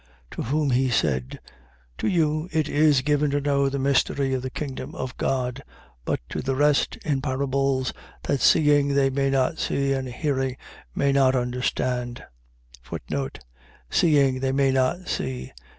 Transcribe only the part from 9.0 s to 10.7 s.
may not see and hearing